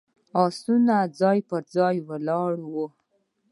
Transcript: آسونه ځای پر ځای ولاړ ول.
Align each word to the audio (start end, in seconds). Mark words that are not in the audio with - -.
آسونه 0.43 0.97
ځای 1.19 1.39
پر 1.49 1.63
ځای 1.75 1.95
ولاړ 2.09 2.53
ول. 2.73 2.91